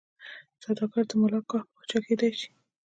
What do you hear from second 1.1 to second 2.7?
ملاکا پاچا کېدای شي.